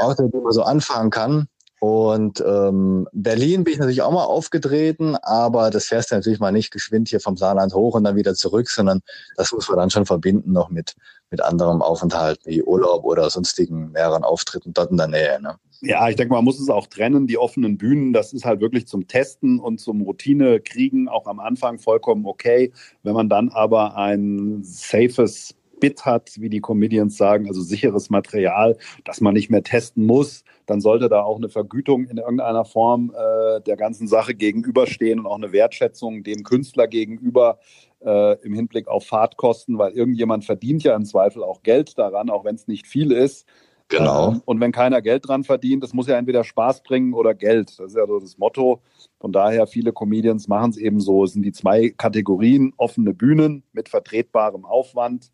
[0.00, 1.46] Orte, die man so anfangen kann.
[1.80, 6.52] Und ähm, Berlin bin ich natürlich auch mal aufgetreten, aber das fährst du natürlich mal
[6.52, 9.00] nicht geschwind hier vom Saarland hoch und dann wieder zurück, sondern
[9.36, 10.94] das muss man dann schon verbinden noch mit,
[11.30, 15.42] mit anderem Aufenthalt wie Urlaub oder sonstigen mehreren Auftritten dort in der Nähe.
[15.42, 15.56] Ne?
[15.82, 17.26] Ja, ich denke, man muss es auch trennen.
[17.26, 21.78] Die offenen Bühnen, das ist halt wirklich zum Testen und zum Routine-Kriegen auch am Anfang
[21.78, 22.72] vollkommen okay.
[23.02, 28.76] Wenn man dann aber ein safes Bit hat, wie die Comedians sagen, also sicheres Material,
[29.04, 33.12] das man nicht mehr testen muss, dann sollte da auch eine Vergütung in irgendeiner Form
[33.14, 37.58] äh, der ganzen Sache gegenüberstehen und auch eine Wertschätzung dem Künstler gegenüber
[38.04, 42.44] äh, im Hinblick auf Fahrtkosten, weil irgendjemand verdient ja im Zweifel auch Geld daran, auch
[42.44, 43.46] wenn es nicht viel ist.
[43.88, 44.32] Genau.
[44.32, 47.78] Ähm, und wenn keiner Geld dran verdient, das muss ja entweder Spaß bringen oder Geld.
[47.78, 48.80] Das ist ja so das Motto.
[49.20, 51.24] Von daher, viele Comedians machen es eben so.
[51.24, 55.30] Es sind die zwei Kategorien, offene Bühnen mit vertretbarem Aufwand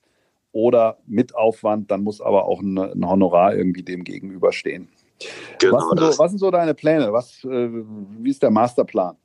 [0.52, 4.88] oder mit Aufwand, dann muss aber auch ein, ein Honorar irgendwie dem gegenüberstehen.
[5.58, 7.12] Genau was, sind so, was sind so deine Pläne?
[7.12, 7.68] Was, äh,
[8.18, 9.16] wie ist der Masterplan?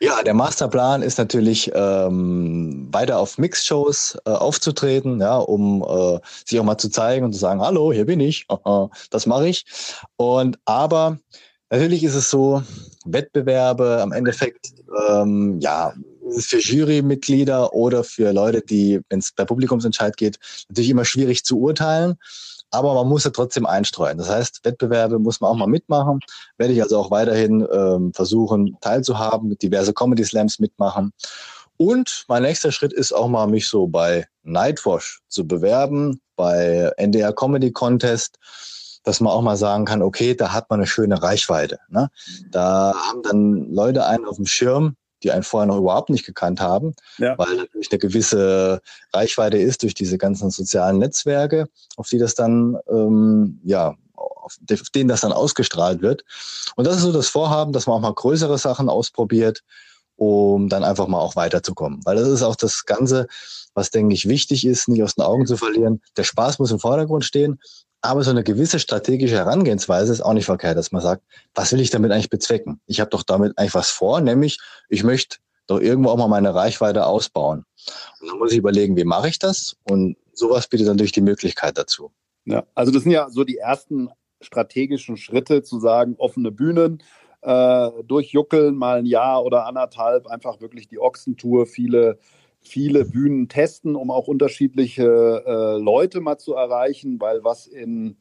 [0.00, 6.60] Ja, der Masterplan ist natürlich ähm, weiter auf Mixshows äh, aufzutreten, ja, um äh, sich
[6.60, 8.46] auch mal zu zeigen und zu sagen, hallo, hier bin ich,
[9.10, 9.64] das mache ich.
[10.16, 11.18] Und aber
[11.70, 12.62] natürlich ist es so,
[13.06, 14.72] Wettbewerbe am Endeffekt,
[15.08, 15.92] ähm, ja,
[16.36, 20.38] für Jurymitglieder oder für Leute, die, wenn es bei Publikumsentscheid geht,
[20.68, 22.16] natürlich immer schwierig zu urteilen.
[22.70, 24.18] Aber man muss ja trotzdem einstreuen.
[24.18, 26.20] Das heißt, Wettbewerbe muss man auch mal mitmachen.
[26.58, 31.12] Werde ich also auch weiterhin ähm, versuchen, teilzuhaben, mit diverse Comedy Slams mitmachen.
[31.78, 37.32] Und mein nächster Schritt ist auch mal, mich so bei Nightwash zu bewerben, bei NDR
[37.32, 38.38] Comedy Contest,
[39.04, 41.78] dass man auch mal sagen kann, okay, da hat man eine schöne Reichweite.
[41.88, 42.10] Ne?
[42.50, 46.60] Da haben dann Leute einen auf dem Schirm, die einen vorher noch überhaupt nicht gekannt
[46.60, 47.36] haben, ja.
[47.38, 48.80] weil natürlich eine gewisse
[49.12, 54.56] Reichweite ist durch diese ganzen sozialen Netzwerke, auf die das dann, ähm, ja, auf
[54.94, 56.24] denen das dann ausgestrahlt wird.
[56.76, 59.62] Und das ist so das Vorhaben, dass man auch mal größere Sachen ausprobiert,
[60.16, 62.00] um dann einfach mal auch weiterzukommen.
[62.04, 63.28] Weil das ist auch das Ganze,
[63.74, 66.00] was, denke ich, wichtig ist, nicht aus den Augen zu verlieren.
[66.16, 67.60] Der Spaß muss im Vordergrund stehen,
[68.00, 71.22] aber so eine gewisse strategische Herangehensweise ist auch nicht verkehrt, dass man sagt,
[71.54, 72.80] was will ich damit eigentlich bezwecken?
[72.86, 74.58] Ich habe doch damit eigentlich was vor, nämlich
[74.88, 77.64] ich möchte doch irgendwo auch mal meine Reichweite ausbauen.
[78.20, 79.76] Und dann muss ich überlegen, wie mache ich das?
[79.84, 82.10] Und sowas bietet dann durch die Möglichkeit dazu.
[82.44, 84.08] Ja, also das sind ja so die ersten
[84.40, 87.02] strategischen Schritte zu sagen, offene Bühnen,
[87.42, 92.18] äh, durchjuckeln, mal ein Jahr oder anderthalb, einfach wirklich die Ochsentour, viele
[92.60, 98.16] viele Bühnen testen, um auch unterschiedliche äh, Leute mal zu erreichen, weil was in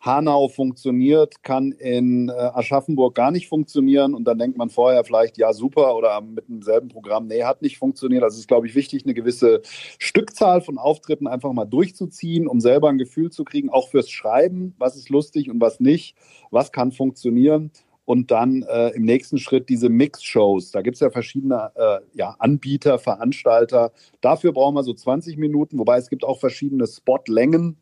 [0.00, 5.38] Hanau funktioniert, kann in äh, Aschaffenburg gar nicht funktionieren und dann denkt man vorher vielleicht,
[5.38, 8.22] ja super oder mit demselben Programm, nee, hat nicht funktioniert.
[8.22, 9.62] Also es ist, glaube ich, wichtig, eine gewisse
[9.98, 14.74] Stückzahl von Auftritten einfach mal durchzuziehen, um selber ein Gefühl zu kriegen, auch fürs Schreiben,
[14.78, 16.14] was ist lustig und was nicht,
[16.50, 17.72] was kann funktionieren.
[18.06, 20.70] Und dann äh, im nächsten Schritt diese Mix-Shows.
[20.70, 23.92] Da gibt es ja verschiedene äh, ja, Anbieter, Veranstalter.
[24.22, 27.76] Dafür brauchen wir so 20 Minuten, wobei es gibt auch verschiedene Spotlängen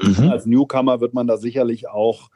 [0.00, 0.30] Mhm.
[0.30, 2.30] Als Newcomer wird man da sicherlich auch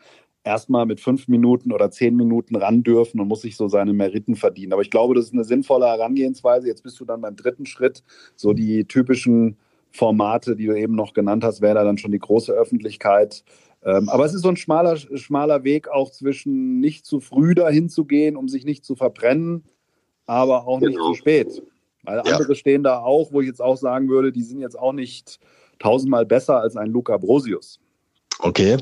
[0.44, 4.36] erstmal mit fünf Minuten oder zehn Minuten ran dürfen und muss sich so seine Meriten
[4.36, 4.72] verdienen.
[4.72, 6.68] Aber ich glaube, das ist eine sinnvolle Herangehensweise.
[6.68, 8.02] Jetzt bist du dann beim dritten Schritt.
[8.36, 9.56] So die typischen
[9.90, 13.44] Formate, die du eben noch genannt hast, wäre da dann schon die große Öffentlichkeit.
[13.84, 17.88] Ähm, aber es ist so ein schmaler, schmaler Weg auch zwischen nicht zu früh dahin
[17.88, 19.64] zu gehen, um sich nicht zu verbrennen,
[20.26, 20.90] aber auch genau.
[20.90, 21.62] nicht zu spät.
[22.02, 22.22] Weil ja.
[22.22, 25.38] andere stehen da auch, wo ich jetzt auch sagen würde, die sind jetzt auch nicht
[25.78, 27.78] tausendmal besser als ein Luca Brosius.
[28.40, 28.78] Okay.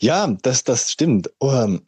[0.00, 1.30] Ja, das, das stimmt.
[1.40, 1.80] Ähm,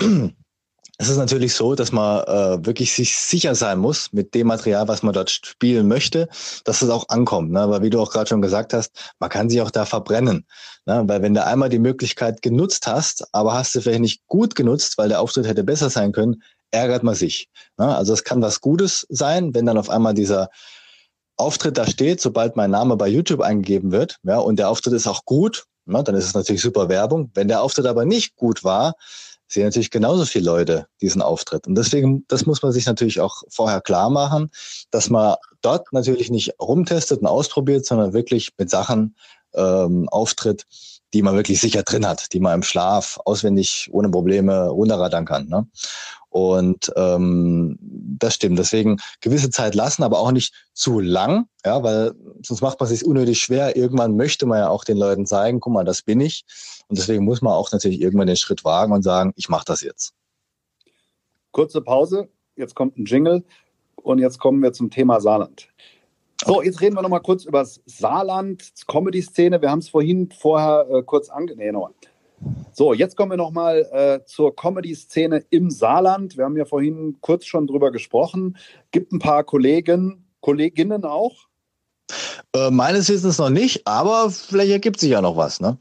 [1.00, 4.88] es ist natürlich so, dass man äh, wirklich sich sicher sein muss mit dem Material,
[4.88, 6.28] was man dort spielen möchte,
[6.64, 7.52] dass es auch ankommt.
[7.52, 7.60] Ne?
[7.60, 10.44] Aber wie du auch gerade schon gesagt hast, man kann sich auch da verbrennen.
[10.86, 11.04] Ne?
[11.06, 14.98] Weil wenn du einmal die Möglichkeit genutzt hast, aber hast du vielleicht nicht gut genutzt,
[14.98, 17.48] weil der Auftritt hätte besser sein können, ärgert man sich.
[17.78, 17.94] Ne?
[17.94, 20.50] Also es kann was Gutes sein, wenn dann auf einmal dieser
[21.36, 25.06] Auftritt da steht, sobald mein Name bei YouTube eingegeben wird, ja, und der Auftritt ist
[25.06, 27.30] auch gut, na, dann ist es natürlich super Werbung.
[27.34, 28.94] Wenn der Auftritt aber nicht gut war,
[29.48, 31.66] sehen natürlich genauso viele Leute diesen Auftritt.
[31.66, 34.50] Und deswegen, das muss man sich natürlich auch vorher klar machen,
[34.90, 39.16] dass man dort natürlich nicht rumtestet und ausprobiert, sondern wirklich mit Sachen
[39.54, 40.66] ähm, auftritt,
[41.14, 45.48] die man wirklich sicher drin hat, die man im Schlaf auswendig ohne Probleme runterrattern kann.
[45.48, 45.66] Ne?
[46.28, 48.58] Und ähm, das stimmt.
[48.58, 53.04] Deswegen gewisse Zeit lassen, aber auch nicht zu lang, ja, weil sonst macht man sich
[53.04, 53.76] unnötig schwer.
[53.76, 56.44] Irgendwann möchte man ja auch den Leuten zeigen, guck mal, das bin ich.
[56.88, 59.80] Und deswegen muss man auch natürlich irgendwann den Schritt wagen und sagen, ich mache das
[59.80, 60.12] jetzt.
[61.52, 63.44] Kurze Pause, jetzt kommt ein Jingle
[63.96, 65.68] und jetzt kommen wir zum Thema Saarland.
[66.44, 69.60] So, jetzt reden wir noch mal kurz über das Saarland, Comedy-Szene.
[69.60, 71.94] Wir haben es vorhin vorher äh, kurz angenommen.
[72.72, 76.36] So, jetzt kommen wir noch mal äh, zur Comedy-Szene im Saarland.
[76.36, 78.56] Wir haben ja vorhin kurz schon drüber gesprochen.
[78.92, 81.48] Gibt ein paar Kollegen, Kolleginnen auch?
[82.54, 85.78] Äh, meines Wissens noch nicht, aber vielleicht ergibt sich ja noch was, ne?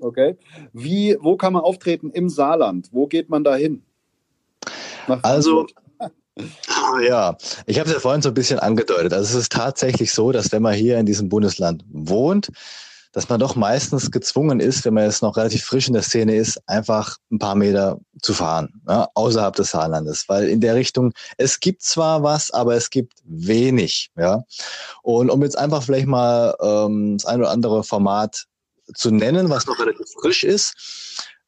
[0.00, 0.36] Okay.
[0.72, 2.88] Wie, wo kann man auftreten im Saarland?
[2.90, 3.82] Wo geht man da hin?
[5.22, 5.66] Also,
[7.00, 9.12] ja, ich habe es ja vorhin so ein bisschen angedeutet.
[9.12, 12.48] Also es ist tatsächlich so, dass wenn man hier in diesem Bundesland wohnt,
[13.12, 16.34] dass man doch meistens gezwungen ist, wenn man jetzt noch relativ frisch in der Szene
[16.34, 20.24] ist, einfach ein paar Meter zu fahren, ja, außerhalb des Saarlandes.
[20.28, 24.10] Weil in der Richtung, es gibt zwar was, aber es gibt wenig.
[24.16, 24.44] Ja.
[25.02, 28.46] Und um jetzt einfach vielleicht mal ähm, das ein oder andere Format
[28.94, 30.74] zu nennen, was noch relativ frisch ist,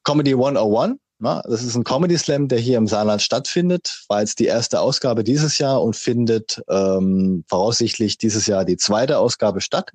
[0.05, 4.05] Comedy 101 das ist ein Comedy Slam, der hier im Saarland stattfindet.
[4.09, 9.19] War jetzt die erste Ausgabe dieses Jahr und findet ähm, voraussichtlich dieses Jahr die zweite
[9.19, 9.91] Ausgabe statt.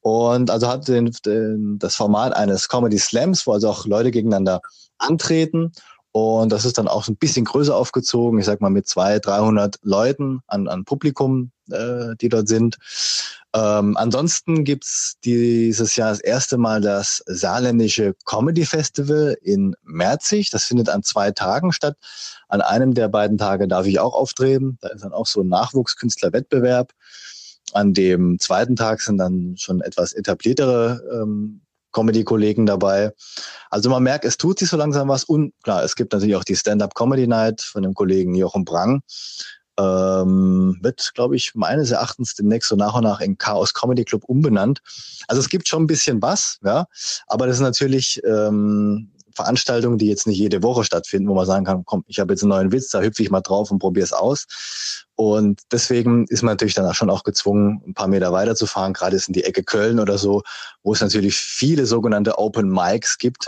[0.00, 4.60] Und also hat den, den, das Format eines Comedy Slams, wo also auch Leute gegeneinander
[4.98, 5.72] antreten.
[6.12, 9.18] Und das ist dann auch so ein bisschen größer aufgezogen, ich sag mal mit zwei,
[9.18, 12.78] 300 Leuten an, an Publikum, äh, die dort sind.
[13.54, 20.50] Ähm, ansonsten gibt's dieses Jahr das erste Mal das Saarländische Comedy Festival in Merzig.
[20.50, 21.96] Das findet an zwei Tagen statt.
[22.48, 24.78] An einem der beiden Tage darf ich auch auftreten.
[24.80, 26.92] Da ist dann auch so ein Nachwuchskünstlerwettbewerb.
[27.72, 31.62] An dem zweiten Tag sind dann schon etwas etabliertere ähm,
[31.98, 33.12] Comedy-Kollegen dabei.
[33.70, 35.24] Also man merkt, es tut sich so langsam was.
[35.24, 39.02] Und klar, es gibt natürlich auch die Stand-Up-Comedy Night von dem Kollegen Jochen Brang
[39.78, 44.24] ähm, wird, glaube ich, meines Erachtens demnächst so nach und nach in Chaos Comedy Club
[44.26, 44.80] umbenannt.
[45.28, 46.86] Also es gibt schon ein bisschen was, ja,
[47.26, 51.64] aber das ist natürlich ähm, Veranstaltungen, die jetzt nicht jede Woche stattfinden, wo man sagen
[51.64, 54.04] kann, komm, ich habe jetzt einen neuen Witz, da hüpfe ich mal drauf und probiere
[54.04, 55.06] es aus.
[55.14, 59.16] Und deswegen ist man natürlich dann auch schon auch gezwungen, ein paar Meter weiterzufahren, gerade
[59.16, 60.42] ist in die Ecke Köln oder so,
[60.82, 63.46] wo es natürlich viele sogenannte Open Mics gibt,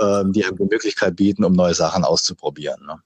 [0.00, 2.84] ähm, die einem die Möglichkeit bieten, um neue Sachen auszuprobieren.
[2.84, 3.00] Ne?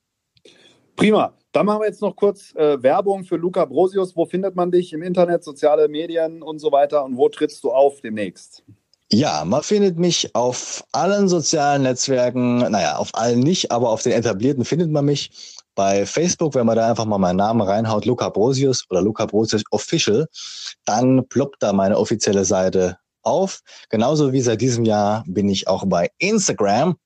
[0.97, 1.35] Prima.
[1.53, 4.17] Dann machen wir jetzt noch kurz äh, Werbung für Luca Brosius.
[4.17, 7.05] Wo findet man dich im Internet, soziale Medien und so weiter?
[7.05, 8.65] Und wo trittst du auf demnächst?
[9.15, 14.13] Ja, man findet mich auf allen sozialen Netzwerken, naja, auf allen nicht, aber auf den
[14.13, 15.31] etablierten findet man mich.
[15.75, 19.65] Bei Facebook, wenn man da einfach mal meinen Namen reinhaut, Luca Brosius oder Luca Brosius
[19.71, 20.29] Official,
[20.87, 23.61] dann ploppt da meine offizielle Seite auf.
[23.91, 26.97] Genauso wie seit diesem Jahr bin ich auch bei Instagram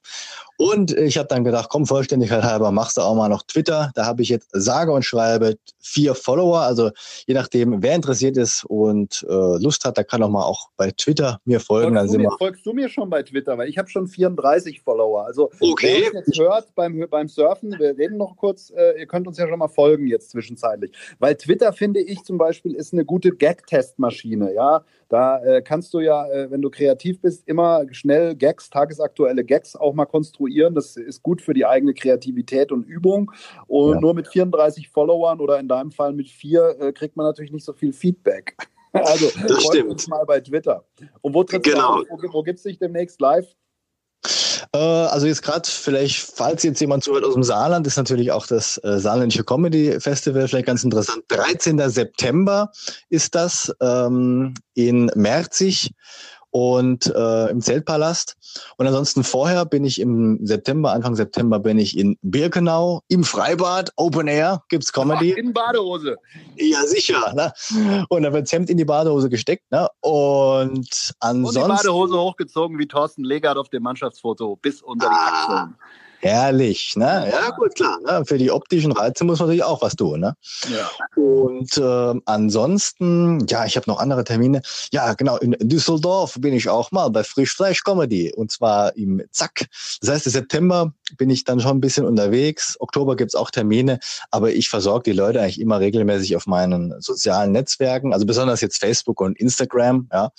[0.59, 3.91] Und ich habe dann gedacht, komm, Vollständigkeit halber, machst du auch mal noch Twitter.
[3.95, 6.61] Da habe ich jetzt sage und schreibe vier Follower.
[6.61, 6.91] Also
[7.27, 10.91] je nachdem, wer interessiert ist und äh, Lust hat, der kann auch mal auch bei
[10.91, 11.97] Twitter mir folgen.
[11.97, 13.59] Folgst, du mir, folgst du mir schon bei Twitter?
[13.59, 15.25] Weil ich habe schon 34 Follower.
[15.27, 16.09] Also okay.
[16.13, 19.49] wer jetzt hört beim, beim Surfen, wir reden noch kurz, äh, ihr könnt uns ja
[19.49, 20.93] schon mal folgen jetzt zwischenzeitlich.
[21.19, 24.55] Weil Twitter, finde ich zum Beispiel, ist eine gute Gag-Testmaschine.
[24.55, 29.45] Ja, da äh, kannst du ja, äh, wenn du kreativ bist, immer schnell Gags, tagesaktuelle
[29.45, 30.75] Gags auch mal konstruieren.
[30.75, 33.31] Das ist gut für die eigene Kreativität und Übung.
[33.67, 34.01] Und ja.
[34.01, 37.65] nur mit 34 Followern oder in deinem Fall mit vier äh, kriegt man natürlich nicht
[37.65, 38.57] so viel Feedback.
[38.93, 39.91] Also, das stimmt.
[39.91, 40.83] uns mal bei Twitter.
[41.21, 41.97] Und wo trittst genau.
[42.03, 42.23] du auf?
[42.23, 43.47] Wo, wo gibt es dich demnächst live?
[44.73, 48.47] Äh, also jetzt gerade vielleicht, falls jetzt jemand zuhört aus dem Saarland, ist natürlich auch
[48.47, 51.25] das äh, Saarländische Comedy Festival vielleicht ganz interessant.
[51.29, 51.79] 13.
[51.89, 52.71] September
[53.09, 55.93] ist das ähm, in Merzig
[56.57, 58.35] und äh, im Zeltpalast.
[58.79, 63.93] Und ansonsten vorher bin ich im September, Anfang September bin ich in Birkenau im Freibad,
[63.97, 65.35] Open Air, gibt's Comedy.
[65.35, 66.17] Ach, in Badehose.
[66.57, 67.35] Ja, sicher.
[67.35, 67.53] Ne?
[68.09, 69.71] Und dann wird Hemd in die Badehose gesteckt.
[69.71, 69.87] Ne?
[70.01, 71.61] Und ansonsten.
[71.61, 75.29] Und die Badehose hochgezogen wie Thorsten Legert auf dem Mannschaftsfoto bis unter die ah.
[75.29, 75.75] Achseln.
[76.27, 77.29] Herrlich, ne?
[77.31, 77.99] Ja, gut, klar.
[78.05, 78.25] Ne?
[78.25, 80.35] Für die optischen Reize muss man natürlich auch was tun, ne?
[80.69, 80.91] Ja.
[81.17, 84.63] Und äh, ansonsten, ja, ich habe noch andere Termine.
[84.93, 89.67] Ja, genau, in Düsseldorf bin ich auch mal bei Frischfleisch Comedy und zwar im Zack.
[90.01, 92.77] Das heißt, im September bin ich dann schon ein bisschen unterwegs.
[92.81, 97.53] Oktober gibt's auch Termine, aber ich versorge die Leute eigentlich immer regelmäßig auf meinen sozialen
[97.53, 100.31] Netzwerken, also besonders jetzt Facebook und Instagram, ja.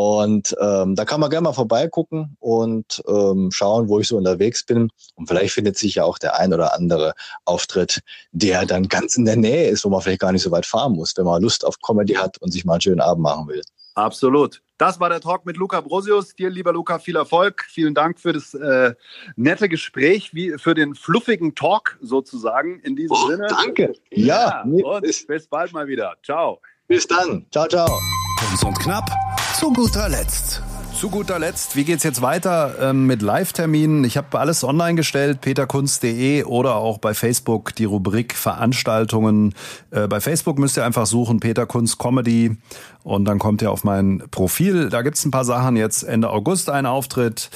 [0.00, 4.64] Und ähm, da kann man gerne mal vorbeigucken und ähm, schauen, wo ich so unterwegs
[4.64, 4.90] bin.
[5.16, 7.98] Und vielleicht findet sich ja auch der ein oder andere Auftritt,
[8.30, 10.92] der dann ganz in der Nähe ist, wo man vielleicht gar nicht so weit fahren
[10.92, 13.60] muss, wenn man Lust auf Comedy hat und sich mal einen schönen Abend machen will.
[13.96, 14.62] Absolut.
[14.76, 16.36] Das war der Talk mit Luca Brosius.
[16.36, 17.64] Dir, lieber Luca, viel Erfolg.
[17.68, 18.94] Vielen Dank für das äh,
[19.34, 22.78] nette Gespräch, wie für den fluffigen Talk sozusagen.
[22.82, 23.48] In diesem oh, Sinne.
[23.48, 23.94] Danke.
[24.12, 26.14] Ja, ja und bis bald mal wieder.
[26.22, 26.60] Ciao.
[26.86, 27.46] Bis dann.
[27.50, 27.98] Ciao, ciao.
[28.38, 29.10] Kurz und knapp.
[29.58, 30.62] Zu guter Letzt.
[30.94, 34.04] Zu guter Letzt, wie geht's jetzt weiter ähm, mit Live-Terminen?
[34.04, 39.54] Ich habe alles online gestellt, peterkunst.de oder auch bei Facebook die Rubrik Veranstaltungen.
[39.90, 42.56] Äh, bei Facebook müsst ihr einfach suchen Peter Comedy
[43.02, 44.88] und dann kommt ihr auf mein Profil.
[44.88, 45.76] Da gibt's ein paar Sachen.
[45.76, 47.50] Jetzt Ende August ein Auftritt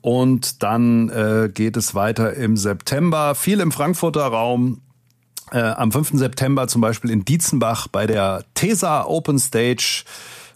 [0.00, 3.36] und dann äh, geht es weiter im September.
[3.36, 4.80] Viel im Frankfurter Raum.
[5.52, 6.12] Äh, am 5.
[6.14, 10.04] September zum Beispiel in Dietzenbach bei der TESA Open Stage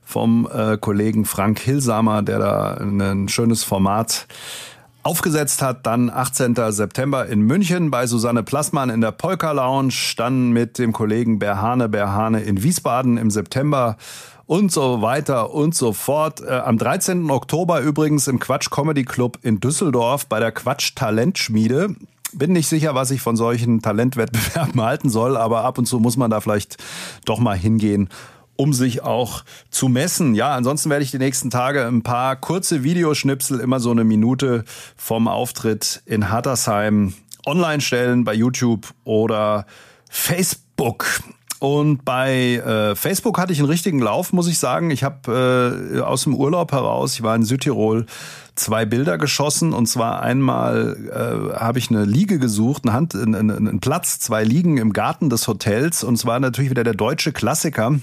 [0.05, 4.27] vom äh, Kollegen Frank Hilsamer, der da ein schönes Format
[5.03, 5.87] aufgesetzt hat.
[5.87, 6.55] Dann 18.
[6.71, 10.15] September in München bei Susanne Plassmann in der Polka Lounge.
[10.17, 13.97] Dann mit dem Kollegen Berhane Berhane in Wiesbaden im September
[14.47, 16.41] und so weiter und so fort.
[16.41, 17.31] Äh, am 13.
[17.31, 21.95] Oktober übrigens im Quatsch Comedy Club in Düsseldorf bei der Quatsch Talentschmiede.
[22.33, 26.17] Bin nicht sicher, was ich von solchen Talentwettbewerben halten soll, aber ab und zu muss
[26.17, 26.77] man da vielleicht
[27.25, 28.09] doch mal hingehen
[28.61, 30.35] um sich auch zu messen.
[30.35, 34.65] Ja, ansonsten werde ich die nächsten Tage ein paar kurze Videoschnipsel, immer so eine Minute
[34.97, 37.15] vom Auftritt in Hattersheim
[37.47, 39.65] online stellen bei YouTube oder
[40.11, 41.07] Facebook.
[41.61, 44.91] Und bei äh, Facebook hatte ich einen richtigen Lauf, muss ich sagen.
[44.91, 48.07] Ich habe äh, aus dem Urlaub heraus, ich war in Südtirol,
[48.55, 49.73] zwei Bilder geschossen.
[49.73, 54.45] Und zwar einmal äh, habe ich eine Liege gesucht, eine Hand, einen, einen Platz, zwei
[54.45, 56.05] Liegen im Garten des Hotels.
[56.05, 57.99] Und zwar natürlich wieder der deutsche Klassiker.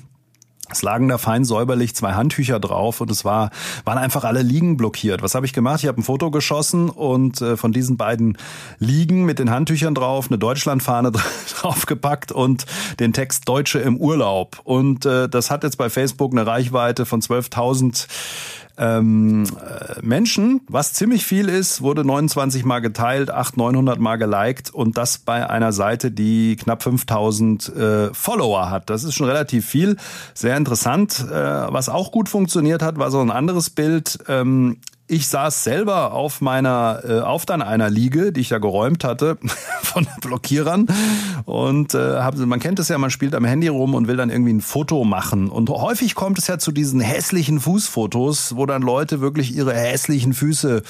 [0.70, 3.52] Es lagen da fein säuberlich zwei Handtücher drauf und es war,
[3.84, 5.22] waren einfach alle Liegen blockiert.
[5.22, 5.82] Was habe ich gemacht?
[5.84, 8.38] Ich habe ein Foto geschossen und äh, von diesen beiden
[8.80, 11.12] Liegen mit den Handtüchern drauf eine Deutschlandfahne
[11.62, 12.66] draufgepackt und
[13.00, 14.60] den Text Deutsche im Urlaub.
[14.64, 18.08] Und äh, das hat jetzt bei Facebook eine Reichweite von 12.000
[18.78, 24.74] ähm, äh, Menschen, was ziemlich viel ist, wurde 29 Mal geteilt, 800, 900 Mal geliked
[24.74, 28.90] und das bei einer Seite, die knapp 5000 äh, Follower hat.
[28.90, 29.98] Das ist schon relativ viel,
[30.34, 31.26] sehr interessant.
[31.30, 34.20] Äh, was auch gut funktioniert hat, war so ein anderes Bild.
[34.28, 39.04] Ähm, ich saß selber auf meiner, äh, auf dann einer Liege, die ich ja geräumt
[39.04, 39.38] hatte
[39.84, 40.88] von Blockierern
[41.46, 44.30] und äh, hab, man kennt es ja, man spielt am Handy rum und will dann
[44.30, 48.82] irgendwie ein Foto machen und häufig kommt es ja zu diesen hässlichen Fußfotos, wo dann
[48.82, 50.82] Leute wirklich ihre hässlichen Füße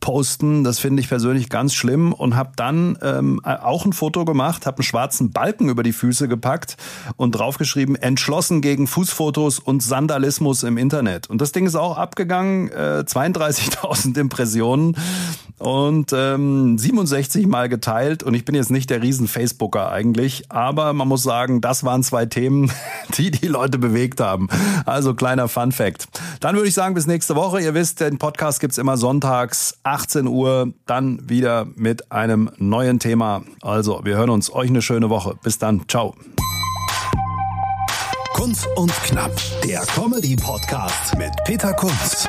[0.00, 0.64] posten.
[0.64, 4.78] Das finde ich persönlich ganz schlimm und habe dann ähm, auch ein Foto gemacht, habe
[4.78, 6.76] einen schwarzen Balken über die Füße gepackt
[7.16, 11.28] und draufgeschrieben, entschlossen gegen Fußfotos und Sandalismus im Internet.
[11.28, 14.96] Und das Ding ist auch abgegangen, äh, 32 30.000 Impressionen
[15.58, 18.22] und ähm, 67 Mal geteilt.
[18.22, 22.26] Und ich bin jetzt nicht der Riesen-Facebooker eigentlich, aber man muss sagen, das waren zwei
[22.26, 22.70] Themen,
[23.18, 24.48] die die Leute bewegt haben.
[24.86, 26.08] Also kleiner Fun-Fact.
[26.40, 27.60] Dann würde ich sagen, bis nächste Woche.
[27.60, 33.42] Ihr wisst, den Podcast gibt's immer sonntags, 18 Uhr, dann wieder mit einem neuen Thema.
[33.62, 34.52] Also, wir hören uns.
[34.52, 35.34] Euch eine schöne Woche.
[35.42, 35.82] Bis dann.
[35.88, 36.14] Ciao.
[38.34, 39.32] Kunz und Knapp,
[39.64, 42.28] der Comedy-Podcast mit Peter Kunz.